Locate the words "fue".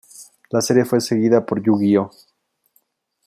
0.83-0.99